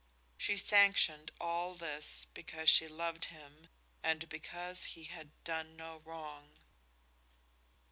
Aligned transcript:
She 0.35 0.57
sanctioned 0.57 1.29
all 1.39 1.75
this 1.75 2.25
because 2.33 2.71
she 2.71 2.87
loved 2.87 3.25
him 3.25 3.67
and 4.01 4.27
because 4.29 4.85
he 4.97 5.03
had 5.03 5.29
done 5.43 5.75
no 5.77 5.97
wrong. 6.05 6.57